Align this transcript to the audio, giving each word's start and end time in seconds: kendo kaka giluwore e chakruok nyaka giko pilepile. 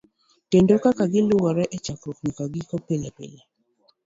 kendo 0.49 0.73
kaka 0.83 1.03
giluwore 1.13 1.63
e 1.75 1.77
chakruok 1.85 2.17
nyaka 2.25 2.43
giko 2.53 2.75
pilepile. 2.85 3.41